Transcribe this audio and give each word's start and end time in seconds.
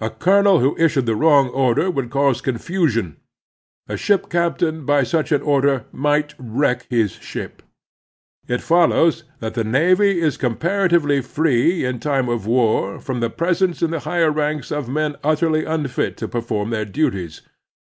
A 0.00 0.10
colonel 0.10 0.58
who 0.58 0.76
issued 0.78 1.06
the 1.06 1.14
wrong 1.14 1.48
order 1.50 1.88
would 1.88 2.10
cause 2.10 2.40
confusion. 2.40 3.18
A 3.88 3.96
ship 3.96 4.28
captain 4.28 4.84
by 4.84 5.04
such 5.04 5.30
an 5.30 5.42
order 5.42 5.84
might 5.92 6.34
wreck 6.40 6.88
his 6.90 7.12
ship. 7.12 7.62
It 8.48 8.60
follows 8.60 9.22
that 9.38 9.54
the 9.54 9.62
navy 9.62 10.20
is 10.20 10.36
comparatively 10.36 11.20
free 11.20 11.84
in 11.84 12.00
time 12.00 12.28
of 12.28 12.46
war 12.46 12.98
from 12.98 13.20
the 13.20 13.30
presence 13.30 13.80
in 13.80 13.92
the 13.92 14.00
higher 14.00 14.32
ranks 14.32 14.72
of 14.72 14.88
men 14.88 15.14
utterly 15.22 15.62
tmfit 15.62 16.16
to 16.16 16.26
perform 16.26 16.70
their 16.70 16.84
duties. 16.84 17.40